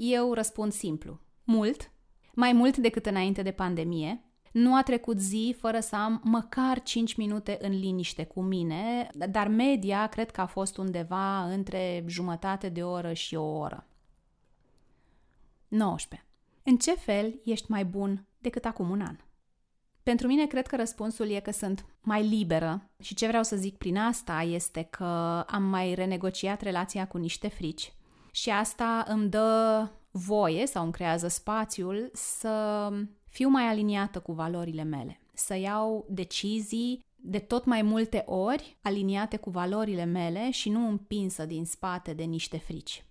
Eu 0.00 0.32
răspund 0.32 0.72
simplu. 0.72 1.20
Mult, 1.44 1.90
mai 2.34 2.52
mult 2.52 2.76
decât 2.76 3.06
înainte 3.06 3.42
de 3.42 3.50
pandemie. 3.50 4.22
Nu 4.52 4.76
a 4.76 4.82
trecut 4.82 5.20
zi 5.20 5.54
fără 5.58 5.80
să 5.80 5.96
am 5.96 6.20
măcar 6.24 6.82
5 6.82 7.14
minute 7.14 7.58
în 7.60 7.78
liniște 7.78 8.24
cu 8.24 8.40
mine, 8.40 9.08
dar 9.30 9.48
media 9.48 10.06
cred 10.06 10.30
că 10.30 10.40
a 10.40 10.46
fost 10.46 10.76
undeva 10.76 11.44
între 11.44 12.04
jumătate 12.06 12.68
de 12.68 12.82
oră 12.82 13.12
și 13.12 13.34
o 13.34 13.58
oră. 13.58 13.86
19. 15.68 16.28
În 16.62 16.76
ce 16.76 16.94
fel 16.94 17.40
ești 17.44 17.70
mai 17.70 17.84
bun 17.84 18.26
decât 18.38 18.64
acum 18.64 18.90
un 18.90 19.00
an? 19.00 19.16
Pentru 20.02 20.26
mine, 20.26 20.46
cred 20.46 20.66
că 20.66 20.76
răspunsul 20.76 21.30
e 21.30 21.40
că 21.40 21.50
sunt 21.50 21.86
mai 22.00 22.28
liberă 22.28 22.90
și 23.00 23.14
ce 23.14 23.26
vreau 23.26 23.42
să 23.42 23.56
zic 23.56 23.76
prin 23.76 23.98
asta 23.98 24.42
este 24.42 24.82
că 24.82 25.04
am 25.46 25.62
mai 25.62 25.94
renegociat 25.94 26.60
relația 26.60 27.06
cu 27.06 27.18
niște 27.18 27.48
frici 27.48 27.92
și 28.30 28.50
asta 28.50 29.04
îmi 29.08 29.28
dă 29.28 29.88
voie 30.10 30.66
sau 30.66 30.82
îmi 30.82 30.92
creează 30.92 31.28
spațiul 31.28 32.10
să 32.12 32.88
fiu 33.28 33.48
mai 33.48 33.62
aliniată 33.62 34.20
cu 34.20 34.32
valorile 34.32 34.82
mele, 34.82 35.20
să 35.34 35.56
iau 35.56 36.06
decizii 36.08 37.06
de 37.16 37.38
tot 37.38 37.64
mai 37.64 37.82
multe 37.82 38.22
ori 38.26 38.76
aliniate 38.82 39.36
cu 39.36 39.50
valorile 39.50 40.04
mele 40.04 40.50
și 40.50 40.68
nu 40.68 40.88
împinsă 40.88 41.44
din 41.44 41.64
spate 41.64 42.12
de 42.12 42.22
niște 42.22 42.58
frici. 42.58 43.02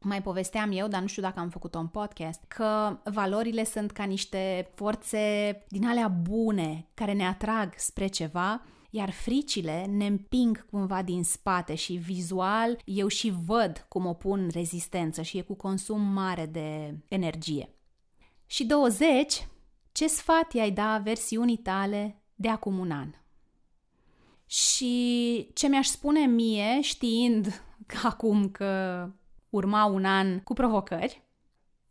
Mai 0.00 0.22
povesteam 0.22 0.70
eu, 0.72 0.88
dar 0.88 1.00
nu 1.00 1.06
știu 1.06 1.22
dacă 1.22 1.40
am 1.40 1.48
făcut-o 1.48 1.78
în 1.78 1.86
podcast, 1.86 2.44
că 2.48 2.98
valorile 3.04 3.64
sunt 3.64 3.90
ca 3.90 4.04
niște 4.04 4.70
forțe 4.74 5.64
din 5.68 5.86
alea 5.86 6.08
bune 6.08 6.88
care 6.94 7.12
ne 7.12 7.26
atrag 7.26 7.72
spre 7.76 8.06
ceva, 8.06 8.62
iar 8.96 9.10
fricile 9.10 9.84
ne 9.84 10.06
împing 10.06 10.66
cumva 10.70 11.02
din 11.02 11.24
spate 11.24 11.74
și 11.74 11.92
vizual 11.92 12.80
eu 12.84 13.08
și 13.08 13.34
văd 13.46 13.86
cum 13.88 14.06
o 14.06 14.12
pun 14.12 14.48
rezistență 14.52 15.22
și 15.22 15.38
e 15.38 15.42
cu 15.42 15.54
consum 15.54 16.00
mare 16.00 16.46
de 16.46 16.98
energie. 17.08 17.68
Și 18.46 18.64
20. 18.64 19.48
Ce 19.92 20.06
sfat 20.06 20.52
i-ai 20.52 20.70
da 20.70 21.00
versiunii 21.04 21.56
tale 21.56 22.22
de 22.34 22.48
acum 22.48 22.78
un 22.78 22.90
an? 22.90 23.14
Și 24.46 25.50
ce 25.54 25.68
mi-aș 25.68 25.86
spune 25.86 26.26
mie, 26.26 26.80
știind 26.80 27.62
acum 28.02 28.48
că 28.48 29.02
urma 29.50 29.84
un 29.84 30.04
an 30.04 30.40
cu 30.40 30.52
provocări, 30.52 31.22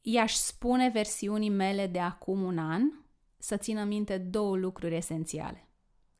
i-aș 0.01 0.33
spune 0.33 0.89
versiunii 0.89 1.49
mele 1.49 1.87
de 1.87 1.99
acum 1.99 2.41
un 2.41 2.57
an 2.57 2.81
să 3.37 3.57
țină 3.57 3.83
minte 3.83 4.17
două 4.17 4.55
lucruri 4.55 4.95
esențiale. 4.95 5.64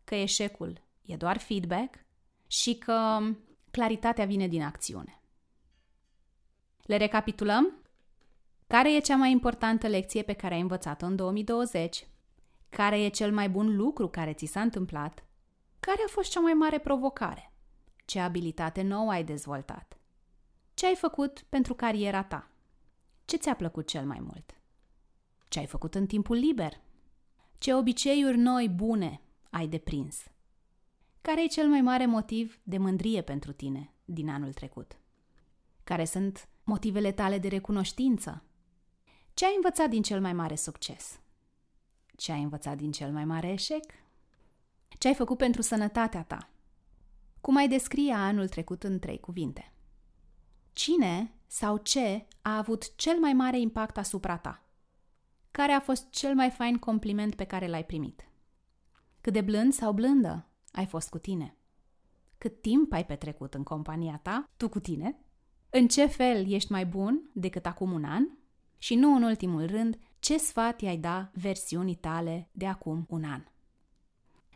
Că 0.06 0.16
eșecul 0.16 0.82
e 1.02 1.16
doar 1.16 1.38
feedback 1.38 2.06
și 2.48 2.78
că 2.78 3.20
claritatea 3.72 4.26
vine 4.26 4.48
din 4.48 4.62
acțiune. 4.62 5.22
Le 6.82 6.98
recapitulăm? 6.98 7.74
Care 8.68 8.96
e 8.96 9.00
cea 9.00 9.16
mai 9.16 9.32
importantă 9.32 9.88
lecție 9.88 10.22
pe 10.22 10.34
care 10.34 10.54
ai 10.54 10.62
învățat-o 10.62 11.06
în 11.06 11.16
2020? 11.16 12.08
Care 12.70 13.04
e 13.04 13.08
cel 13.08 13.34
mai 13.34 13.50
bun 13.50 13.76
lucru 13.76 14.10
care 14.10 14.34
ți 14.34 14.46
s-a 14.46 14.62
întâmplat? 14.62 15.24
Care 15.80 16.02
a 16.06 16.10
fost 16.10 16.32
cea 16.32 16.40
mai 16.40 16.54
mare 16.54 16.80
provocare? 16.80 17.54
Ce 18.06 18.20
abilitate 18.20 18.82
nouă 18.82 19.12
ai 19.12 19.24
dezvoltat? 19.24 19.98
Ce 20.74 20.86
ai 20.86 20.96
făcut 20.96 21.46
pentru 21.50 21.74
cariera 21.74 22.24
ta? 22.24 22.50
Ce 23.26 23.38
ți-a 23.38 23.56
plăcut 23.56 23.88
cel 23.88 24.06
mai 24.06 24.20
mult? 24.20 24.56
Ce 25.48 25.60
ai 25.60 25.66
făcut 25.66 25.96
în 25.96 26.06
timpul 26.06 26.36
liber? 26.36 26.82
Ce 27.58 27.74
obiceiuri 27.74 28.38
noi 28.38 28.70
bune 28.70 29.22
ai 29.56 29.68
deprins? 29.68 30.24
Care 31.22 31.44
e 31.44 31.48
cel 31.48 31.68
mai 31.68 31.82
mare 31.82 32.06
motiv 32.06 32.60
de 32.64 32.78
mândrie 32.78 33.22
pentru 33.22 33.52
tine 33.52 33.94
din 34.06 34.30
anul 34.30 34.54
trecut? 34.54 34.98
Care 35.84 36.06
sunt 36.06 36.48
motivele 36.64 37.12
tale 37.12 37.38
de 37.38 37.48
recunoștință? 37.48 38.44
Ce 39.34 39.46
ai 39.46 39.54
învățat 39.56 39.90
din 39.90 40.02
cel 40.02 40.22
mai 40.22 40.34
mare 40.34 40.56
succes? 40.56 41.20
Ce 42.16 42.32
ai 42.32 42.42
învățat 42.42 42.78
din 42.78 42.92
cel 42.92 43.12
mai 43.12 43.26
mare 43.26 43.52
eșec? 43.52 43.94
Ce 44.98 45.08
ai 45.08 45.14
făcut 45.14 45.38
pentru 45.38 45.62
sănătatea 45.62 46.24
ta? 46.24 46.50
Cum 47.42 47.56
ai 47.56 47.68
descrie 47.68 48.14
anul 48.14 48.48
trecut 48.48 48.84
în 48.84 49.00
trei 49.00 49.20
cuvinte? 49.20 49.74
Cine 50.74 51.34
sau 51.48 51.78
ce 51.78 52.28
a 52.42 52.58
avut 52.58 52.96
cel 52.96 53.20
mai 53.20 53.34
mare 53.34 53.60
impact 53.60 53.98
asupra 53.98 54.38
ta? 54.38 54.64
Care 55.52 55.72
a 55.72 55.80
fost 55.80 56.10
cel 56.10 56.36
mai 56.36 56.50
fain 56.50 56.78
compliment 56.78 57.36
pe 57.36 57.44
care 57.44 57.68
l-ai 57.68 57.86
primit? 57.86 58.26
Cât 59.26 59.34
de 59.34 59.42
blând 59.42 59.74
sau 59.74 59.92
blândă 59.92 60.48
ai 60.72 60.86
fost 60.86 61.10
cu 61.10 61.18
tine? 61.18 61.58
Cât 62.38 62.62
timp 62.62 62.94
ai 62.94 63.06
petrecut 63.06 63.54
în 63.54 63.64
compania 63.64 64.20
ta, 64.24 64.50
tu 64.58 64.70
cu 64.70 64.80
tine? 64.80 65.20
În 65.70 65.88
ce 65.88 66.06
fel 66.06 66.52
ești 66.52 66.72
mai 66.72 66.86
bun 66.86 67.30
decât 67.34 67.66
acum 67.66 67.92
un 67.92 68.04
an? 68.04 68.24
Și 68.78 68.96
nu 68.96 69.16
în 69.16 69.24
ultimul 69.24 69.66
rând, 69.66 69.98
ce 70.20 70.38
sfat 70.38 70.82
i-ai 70.82 70.98
da 70.98 71.32
versiunii 71.34 71.96
tale 71.96 72.50
de 72.52 72.66
acum 72.66 73.06
un 73.10 73.24
an? 73.24 73.44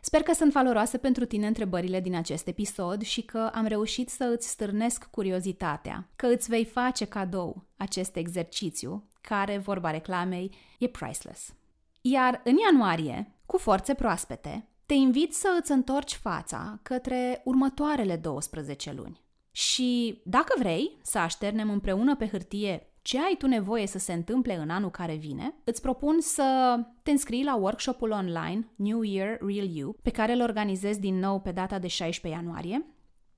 Sper 0.00 0.22
că 0.22 0.32
sunt 0.32 0.52
valoroase 0.52 0.98
pentru 0.98 1.24
tine 1.24 1.46
întrebările 1.46 2.00
din 2.00 2.14
acest 2.14 2.46
episod 2.46 3.02
și 3.02 3.22
că 3.22 3.50
am 3.54 3.66
reușit 3.66 4.08
să 4.08 4.32
îți 4.34 4.48
stârnesc 4.48 5.04
curiozitatea, 5.04 6.10
că 6.16 6.26
îți 6.26 6.48
vei 6.48 6.64
face 6.64 7.04
cadou 7.04 7.64
acest 7.76 8.16
exercițiu, 8.16 9.08
care, 9.20 9.58
vorba 9.58 9.90
reclamei, 9.90 10.54
e 10.78 10.88
priceless. 10.88 11.54
Iar 12.00 12.40
în 12.44 12.56
ianuarie, 12.56 13.39
cu 13.50 13.58
forțe 13.58 13.94
proaspete, 13.94 14.68
te 14.86 14.94
invit 14.94 15.34
să 15.34 15.58
îți 15.60 15.70
întorci 15.72 16.14
fața 16.14 16.78
către 16.82 17.40
următoarele 17.44 18.16
12 18.16 18.92
luni. 18.92 19.20
Și, 19.50 20.20
dacă 20.24 20.54
vrei, 20.58 20.98
să 21.02 21.18
așternem 21.18 21.70
împreună 21.70 22.16
pe 22.16 22.28
hârtie 22.28 22.92
ce 23.02 23.18
ai 23.18 23.34
tu 23.38 23.46
nevoie 23.46 23.86
să 23.86 23.98
se 23.98 24.12
întâmple 24.12 24.56
în 24.56 24.70
anul 24.70 24.90
care 24.90 25.14
vine, 25.14 25.54
îți 25.64 25.80
propun 25.80 26.20
să 26.20 26.78
te 27.02 27.10
înscrii 27.10 27.44
la 27.44 27.56
workshopul 27.56 28.10
online 28.10 28.72
New 28.76 29.02
Year 29.02 29.38
Real 29.40 29.68
You, 29.76 29.96
pe 30.02 30.10
care 30.10 30.32
îl 30.32 30.40
organizez 30.40 30.96
din 30.96 31.18
nou 31.18 31.40
pe 31.40 31.52
data 31.52 31.78
de 31.78 31.88
16 31.88 32.40
ianuarie. 32.40 32.86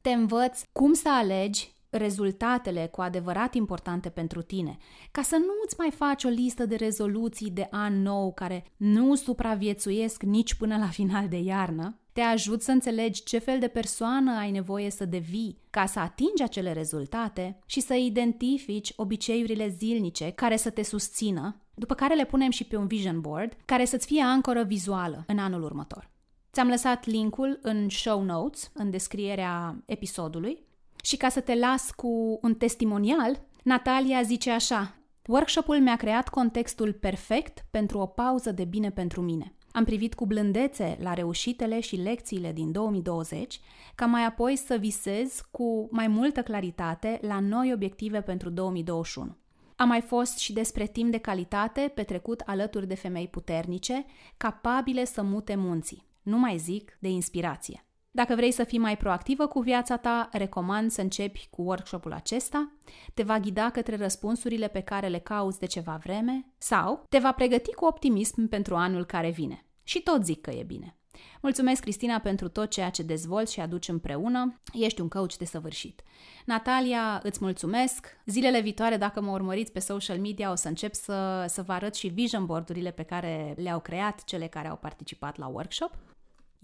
Te 0.01 0.11
învăț 0.11 0.63
cum 0.73 0.93
să 0.93 1.09
alegi 1.11 1.75
rezultatele 1.97 2.89
cu 2.93 3.01
adevărat 3.01 3.55
importante 3.55 4.09
pentru 4.09 4.43
tine, 4.43 4.77
ca 5.11 5.23
să 5.23 5.37
nu 5.37 5.53
îți 5.65 5.75
mai 5.79 5.91
faci 5.91 6.25
o 6.25 6.29
listă 6.29 6.67
de 6.67 6.77
rezoluții 6.77 7.51
de 7.51 7.69
an 7.71 8.03
nou 8.03 8.33
care 8.33 8.65
nu 8.77 9.15
supraviețuiesc 9.15 10.23
nici 10.23 10.55
până 10.55 10.77
la 10.77 10.87
final 10.87 11.29
de 11.29 11.39
iarnă, 11.39 11.97
te 12.13 12.21
ajut 12.21 12.63
să 12.63 12.71
înțelegi 12.71 13.23
ce 13.23 13.39
fel 13.39 13.59
de 13.59 13.69
persoană 13.69 14.39
ai 14.39 14.51
nevoie 14.51 14.91
să 14.91 15.05
devii 15.05 15.59
ca 15.71 15.87
să 15.87 15.99
atingi 15.99 16.43
acele 16.43 16.73
rezultate 16.73 17.59
și 17.67 17.81
să 17.81 17.95
identifici 17.95 18.93
obiceiurile 18.97 19.69
zilnice 19.69 20.31
care 20.31 20.57
să 20.57 20.71
te 20.71 20.83
susțină 20.83 21.57
după 21.75 21.95
care 21.95 22.15
le 22.15 22.25
punem 22.25 22.51
și 22.51 22.65
pe 22.65 22.77
un 22.77 22.87
vision 22.87 23.21
board 23.21 23.57
care 23.65 23.85
să-ți 23.85 24.07
fie 24.07 24.23
ancoră 24.23 24.63
vizuală 24.63 25.25
în 25.27 25.39
anul 25.39 25.63
următor. 25.63 26.11
Ți-am 26.53 26.69
lăsat 26.69 27.07
linkul 27.07 27.59
în 27.63 27.89
show 27.89 28.23
notes, 28.23 28.71
în 28.75 28.91
descrierea 28.91 29.83
episodului. 29.87 30.63
Și 31.05 31.17
ca 31.17 31.29
să 31.29 31.41
te 31.41 31.55
las 31.55 31.91
cu 31.91 32.39
un 32.43 32.55
testimonial, 32.55 33.47
Natalia 33.63 34.23
zice 34.23 34.51
așa, 34.51 34.95
Workshopul 35.27 35.81
mi-a 35.81 35.97
creat 35.97 36.29
contextul 36.29 36.93
perfect 36.93 37.65
pentru 37.71 37.99
o 37.99 38.07
pauză 38.07 38.53
de 38.53 38.65
bine 38.65 38.91
pentru 38.91 39.21
mine. 39.21 39.55
Am 39.73 39.85
privit 39.85 40.15
cu 40.15 40.27
blândețe 40.27 40.99
la 41.01 41.15
reușitele 41.15 41.81
și 41.81 41.97
lecțiile 41.97 42.53
din 42.53 42.73
2020, 42.73 43.61
ca 43.95 44.07
mai 44.07 44.25
apoi 44.25 44.57
să 44.57 44.77
visez 44.77 45.41
cu 45.51 45.89
mai 45.91 46.09
multă 46.09 46.43
claritate 46.43 47.19
la 47.23 47.41
noi 47.41 47.73
obiective 47.73 48.21
pentru 48.21 48.51
2021. 48.51 49.37
A 49.77 49.85
mai 49.85 50.01
fost 50.01 50.39
și 50.39 50.53
despre 50.53 50.87
timp 50.87 51.11
de 51.11 51.19
calitate 51.19 51.93
petrecut 51.95 52.41
alături 52.41 52.87
de 52.87 52.95
femei 52.95 53.29
puternice, 53.29 54.05
capabile 54.37 55.05
să 55.05 55.23
mute 55.23 55.55
munții. 55.55 56.07
Nu 56.23 56.39
mai 56.39 56.57
zic 56.59 56.97
de 57.01 57.09
inspirație. 57.09 57.87
Dacă 58.15 58.35
vrei 58.35 58.51
să 58.51 58.65
fii 58.65 58.79
mai 58.79 58.97
proactivă 58.97 59.47
cu 59.47 59.61
viața 59.61 59.97
ta, 59.97 60.29
recomand 60.33 60.91
să 60.91 61.01
începi 61.01 61.49
cu 61.51 61.63
workshopul 61.63 62.13
acesta. 62.13 62.73
Te 63.15 63.23
va 63.23 63.39
ghida 63.39 63.71
către 63.71 63.97
răspunsurile 63.97 64.69
pe 64.69 64.81
care 64.81 65.09
le 65.09 65.19
cauți 65.19 65.59
de 65.59 65.67
ceva 65.67 66.01
vreme 66.05 66.47
sau 66.59 67.07
te 67.09 67.19
va 67.19 67.33
pregăti 67.33 67.75
cu 67.75 67.85
optimism 67.85 68.49
pentru 68.49 68.77
anul 68.77 69.05
care 69.05 69.31
vine. 69.31 69.67
Și 69.83 70.01
tot 70.01 70.25
zic 70.25 70.41
că 70.41 70.51
e 70.51 70.63
bine. 70.63 70.97
Mulțumesc, 71.43 71.83
Cristina, 71.83 72.19
pentru 72.19 72.49
tot 72.49 72.71
ceea 72.71 72.91
ce 72.91 73.03
dezvolți 73.03 73.53
și 73.53 73.61
aduci 73.61 73.89
împreună. 73.89 74.61
Ești 74.73 75.01
un 75.01 75.09
coach 75.09 75.35
de 75.35 75.45
săvârșit. 75.45 76.03
Natalia, 76.45 77.21
îți 77.23 77.39
mulțumesc. 77.41 78.07
Zilele 78.27 78.61
viitoare, 78.61 78.97
dacă 78.97 79.21
mă 79.21 79.31
urmăriți 79.31 79.73
pe 79.73 79.79
social 79.79 80.19
media, 80.19 80.51
o 80.51 80.55
să 80.55 80.69
încep 80.69 80.95
să, 80.95 81.45
să 81.49 81.63
vă 81.63 81.73
arăt 81.73 81.95
și 81.95 82.09
vision 82.09 82.47
board-urile 82.47 82.91
pe 82.91 83.03
care 83.03 83.55
le-au 83.57 83.81
creat 83.81 84.25
cele 84.25 84.47
care 84.47 84.69
au 84.69 84.77
participat 84.77 85.37
la 85.37 85.47
workshop. 85.47 86.12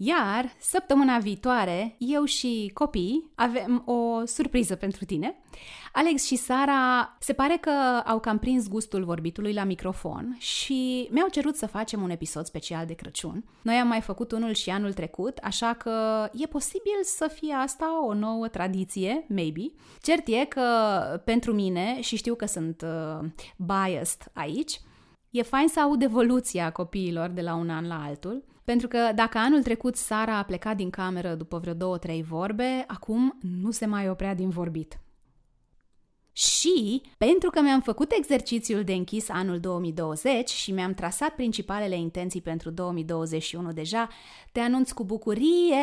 Iar 0.01 0.55
săptămâna 0.59 1.17
viitoare, 1.17 1.95
eu 1.97 2.23
și 2.23 2.71
copii 2.73 3.31
avem 3.35 3.83
o 3.85 4.25
surpriză 4.25 4.75
pentru 4.75 5.05
tine. 5.05 5.35
Alex 5.93 6.25
și 6.25 6.35
Sara 6.35 7.15
se 7.19 7.33
pare 7.33 7.57
că 7.61 7.71
au 8.05 8.19
cam 8.19 8.37
prins 8.37 8.67
gustul 8.67 9.03
vorbitului 9.03 9.53
la 9.53 9.63
microfon 9.63 10.35
și 10.37 11.07
mi-au 11.11 11.27
cerut 11.27 11.55
să 11.55 11.67
facem 11.67 12.01
un 12.01 12.09
episod 12.09 12.45
special 12.45 12.85
de 12.85 12.93
Crăciun. 12.93 13.43
Noi 13.61 13.75
am 13.75 13.87
mai 13.87 14.01
făcut 14.01 14.31
unul 14.31 14.53
și 14.53 14.69
anul 14.69 14.93
trecut, 14.93 15.37
așa 15.37 15.73
că 15.73 16.27
e 16.33 16.45
posibil 16.45 16.99
să 17.03 17.31
fie 17.33 17.53
asta 17.53 18.05
o 18.05 18.13
nouă 18.13 18.47
tradiție, 18.47 19.25
maybe. 19.27 19.71
Cert 20.01 20.27
e 20.27 20.45
că 20.45 20.63
pentru 21.25 21.53
mine, 21.53 22.01
și 22.01 22.15
știu 22.15 22.35
că 22.35 22.45
sunt 22.45 22.81
uh, 22.81 23.29
biased 23.55 24.31
aici, 24.33 24.81
e 25.29 25.41
fain 25.41 25.67
să 25.67 25.79
aud 25.79 26.01
evoluția 26.01 26.71
copiilor 26.71 27.29
de 27.29 27.41
la 27.41 27.55
un 27.55 27.69
an 27.69 27.87
la 27.87 28.03
altul 28.03 28.43
pentru 28.69 28.87
că 28.87 29.11
dacă 29.15 29.37
anul 29.37 29.63
trecut 29.63 29.95
Sara 29.95 30.37
a 30.37 30.43
plecat 30.43 30.75
din 30.75 30.89
cameră 30.89 31.35
după 31.35 31.57
vreo 31.57 31.73
două-trei 31.73 32.23
vorbe, 32.23 32.83
acum 32.87 33.37
nu 33.61 33.71
se 33.71 33.85
mai 33.85 34.09
oprea 34.09 34.33
din 34.33 34.49
vorbit. 34.49 34.99
Și 36.31 37.01
pentru 37.17 37.49
că 37.49 37.61
mi-am 37.61 37.81
făcut 37.81 38.11
exercițiul 38.11 38.83
de 38.83 38.93
închis 38.93 39.29
anul 39.29 39.59
2020 39.59 40.49
și 40.49 40.71
mi-am 40.71 40.93
trasat 40.93 41.29
principalele 41.29 41.95
intenții 41.97 42.41
pentru 42.41 42.69
2021 42.69 43.71
deja, 43.71 44.07
te 44.51 44.59
anunț 44.59 44.91
cu 44.91 45.03
bucurie 45.03 45.75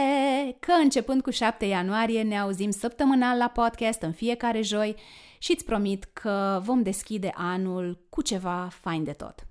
că 0.60 0.72
începând 0.82 1.22
cu 1.22 1.30
7 1.30 1.64
ianuarie 1.64 2.22
ne 2.22 2.38
auzim 2.38 2.70
săptămânal 2.70 3.38
la 3.38 3.48
podcast 3.48 4.02
în 4.02 4.12
fiecare 4.12 4.62
joi 4.62 4.94
și 5.38 5.52
îți 5.52 5.64
promit 5.64 6.04
că 6.04 6.60
vom 6.64 6.82
deschide 6.82 7.32
anul 7.34 8.06
cu 8.08 8.22
ceva 8.22 8.68
fain 8.70 9.04
de 9.04 9.12
tot. 9.12 9.46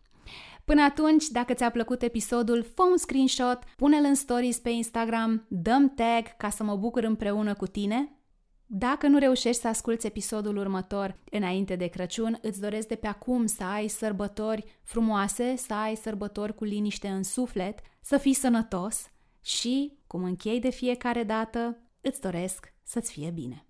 Până 0.66 0.82
atunci, 0.82 1.28
dacă 1.28 1.54
ți-a 1.54 1.70
plăcut 1.70 2.02
episodul, 2.02 2.66
fă 2.76 2.84
un 2.92 2.98
screenshot, 2.98 3.60
pune-l 3.76 4.04
în 4.04 4.16
stories 4.16 4.58
pe 4.58 4.70
Instagram, 4.70 5.46
dăm 5.50 5.94
tag 5.94 6.38
ca 6.38 6.50
să 6.50 6.64
mă 6.64 6.76
bucur 6.76 7.04
împreună 7.04 7.54
cu 7.54 7.66
tine. 7.66 8.20
Dacă 8.66 9.08
nu 9.08 9.18
reușești 9.18 9.62
să 9.62 9.68
asculți 9.68 10.06
episodul 10.06 10.58
următor 10.58 11.20
înainte 11.32 11.76
de 11.76 11.88
Crăciun, 11.88 12.38
îți 12.42 12.62
doresc 12.62 12.88
de 12.88 12.96
pe 12.96 13.08
acum 13.08 13.46
să 13.46 13.64
ai 13.64 13.88
sărbători 13.88 14.80
frumoase, 14.84 15.54
să 15.58 15.74
ai 15.74 15.96
sărbători 15.96 16.56
cu 16.56 16.64
liniște 16.64 17.08
în 17.08 17.24
suflet, 17.24 17.80
să 18.02 18.18
fii 18.18 18.34
sănătos 18.34 19.12
și, 19.42 19.98
cum 20.08 20.24
închei 20.24 20.60
de 20.60 20.70
fiecare 20.70 21.24
dată, 21.24 21.78
îți 22.02 22.22
doresc 22.22 22.74
să-ți 22.84 23.12
fie 23.12 23.30
bine. 23.30 23.66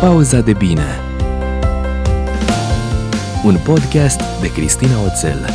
Pauza 0.00 0.40
de 0.40 0.52
bine 0.52 1.17
un 3.44 3.58
podcast 3.64 4.20
de 4.40 4.52
Cristina 4.52 5.02
Oțel. 5.06 5.48